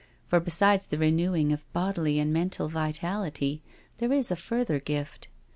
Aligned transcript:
For 0.25 0.39
be 0.39 0.49
sides 0.49 0.87
the 0.87 0.97
renewing 0.97 1.53
of 1.53 1.71
bodily 1.73 2.17
and 2.17 2.33
mental 2.33 2.67
vitality 2.67 3.61
there 3.99 4.11
is 4.11 4.31
a 4.31 4.35
further 4.35 4.79
gift. 4.79 5.27